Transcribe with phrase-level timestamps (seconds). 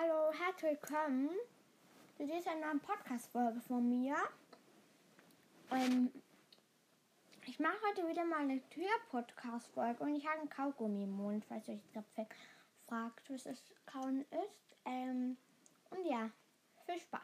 [0.00, 1.30] herzlich willkommen
[2.16, 4.14] zu dieser neuen Podcast-Folge von mir.
[5.72, 6.12] Ähm,
[7.46, 11.68] ich mache heute wieder mal eine Tür-Podcast-Folge und ich habe einen Kaugummi im Mund, falls
[11.68, 12.28] euch gerade
[12.86, 14.76] fragt, was das Kauen ist.
[14.84, 15.36] Ähm,
[15.90, 16.30] und ja,
[16.86, 17.20] viel Spaß.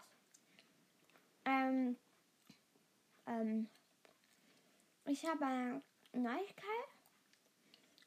[1.45, 1.97] Ähm,
[3.29, 3.69] ähm,
[5.07, 5.83] ich habe eine
[6.13, 6.89] Neuigkeit.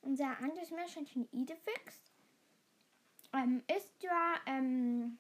[0.02, 2.12] Unser anderes Meerschweinchen Idefix
[3.34, 5.18] ähm, ist ja, ähm,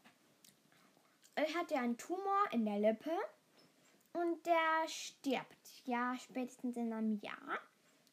[1.36, 3.12] er hat ja einen Tumor in der Lippe
[4.14, 7.60] und der stirbt ja spätestens in einem Jahr.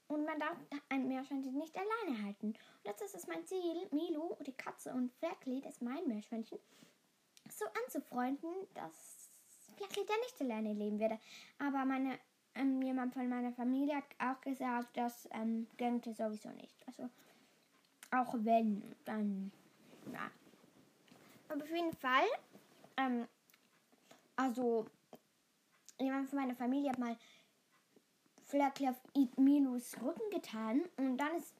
[0.06, 0.58] Und man darf
[0.90, 2.48] ein Meerschweinchen nicht alleine halten.
[2.48, 6.58] Und jetzt ist es mein Ziel, Milo, die Katze und Fleckli, das ist mein Meerschweinchen,
[7.48, 9.30] so anzufreunden, dass
[9.76, 11.18] Fleckli der nicht alleine leben würde.
[11.58, 12.18] Aber meine,
[12.54, 16.86] ähm, jemand von meiner Familie hat auch gesagt, das ähm, gönnte sowieso nicht.
[16.86, 17.08] Also
[18.10, 19.50] auch wenn, dann
[20.12, 20.30] ja.
[21.54, 22.24] Auf jeden Fall,
[22.96, 23.28] ähm,
[24.34, 24.86] also
[26.00, 27.16] jemand von meiner Familie hat mal
[28.44, 31.54] Flackler auf Milos Rücken getan und dann ist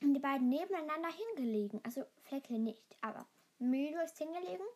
[0.00, 1.80] die beiden nebeneinander hingelegen.
[1.84, 3.26] Also Fleckle nicht, aber
[3.58, 4.66] Milo ist hingelegen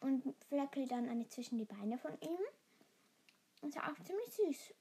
[0.00, 2.38] und Fleckle dann eine zwischen die Beine von ihm.
[3.62, 4.74] Das war auch ziemlich süß.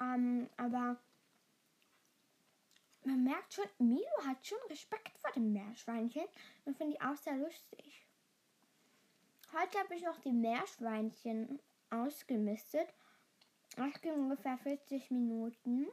[0.00, 0.96] Ähm, aber
[3.04, 6.24] man merkt schon, Milo hat schon Respekt vor dem Meerschweinchen
[6.64, 8.06] und finde ich auch sehr lustig.
[9.52, 11.60] Heute habe ich noch die Meerschweinchen
[11.90, 12.88] ausgemistet.
[13.76, 15.86] Das ging ungefähr 40 Minuten.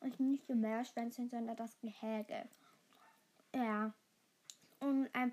[0.00, 2.48] Und nicht die Meerschweinchen, sondern das Gehege.
[3.54, 3.92] Ja.
[4.78, 5.32] Und ähm,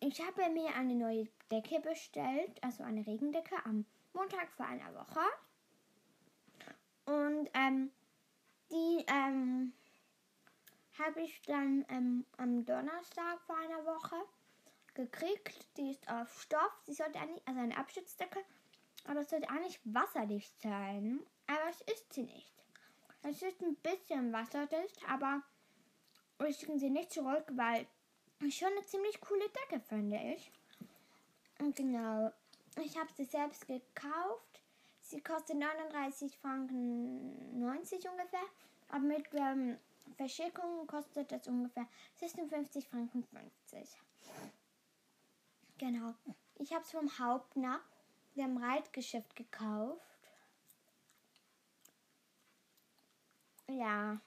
[0.00, 5.20] ich habe mir eine neue Decke bestellt, also eine Regendecke, am Montag vor einer Woche.
[7.04, 7.90] Und ähm,
[8.70, 9.72] die ähm,
[10.98, 14.16] habe ich dann ähm, am Donnerstag vor einer Woche
[14.94, 15.76] gekriegt.
[15.76, 16.72] Die ist auf Stoff.
[16.84, 18.40] Sie sollte eigentlich, also eine Abschutzdecke,
[19.04, 21.20] aber es sollte eigentlich wasserdicht sein.
[21.46, 22.52] Aber es ist sie nicht.
[23.22, 25.42] Es ist ein bisschen wasserdicht, aber
[26.38, 27.86] wir schicken sie nicht zurück, weil
[28.46, 30.52] es schon eine ziemlich coole Decke finde ich.
[31.58, 32.32] Und genau,
[32.82, 34.62] ich habe sie selbst gekauft.
[35.00, 38.44] Sie kostet 39 Franken 90 ungefähr.
[38.90, 39.78] Aber mit ähm,
[40.16, 44.00] Verschickung kostet es ungefähr 56 Franken 50.
[45.78, 46.14] Genau.
[46.56, 47.80] Ich habe es vom Hauptner,
[48.34, 50.02] dem Reitgeschäft, gekauft.
[53.68, 54.20] Ja.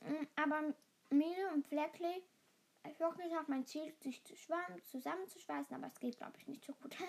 [0.00, 0.74] Mm, aber
[1.10, 2.22] Milo und Fleckli,
[2.84, 6.96] ich habe nicht mein Ziel, sich zusammenzuschweißen, aber es geht, glaube ich, nicht so gut.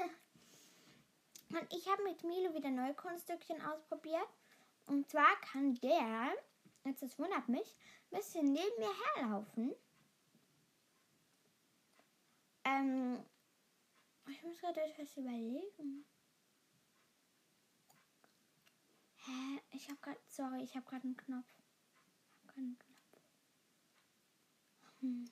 [1.49, 4.27] Und ich habe mit Milo wieder neue Kunststückchen ausprobiert.
[4.87, 6.33] Und zwar kann der,
[6.87, 7.75] jetzt das wundert mich,
[8.11, 9.73] ein bisschen neben mir herlaufen.
[12.63, 13.19] Ähm,
[14.29, 16.05] ich muss gerade etwas überlegen.
[19.25, 19.61] Hä?
[19.71, 21.45] Ich habe gerade, sorry, ich habe gerade einen Knopf.
[22.33, 22.97] Ich habe keinen Knopf.
[25.01, 25.25] Hm.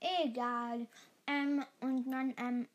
[0.00, 0.86] Egal.
[1.26, 2.68] Ähm, und dann, ähm,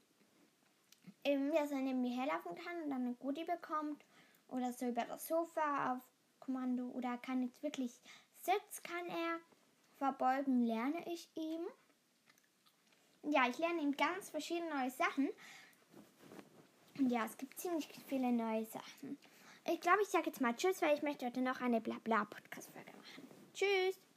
[1.23, 4.03] eben, dass er neben mir herlaufen kann und dann eine Goodie bekommt
[4.47, 6.01] oder so über das Sofa auf
[6.49, 7.91] Kommando oder kann jetzt wirklich
[8.37, 9.39] Sitz kann er
[9.99, 11.61] verbeugen, lerne ich ihm.
[13.21, 15.29] Ja, ich lerne ihm ganz verschiedene neue Sachen.
[16.97, 19.19] Und ja, es gibt ziemlich viele neue Sachen.
[19.71, 23.29] Ich glaube, ich sage jetzt mal Tschüss, weil ich möchte heute noch eine Blabla-Podcast-Folge machen.
[23.53, 24.08] Tschüss!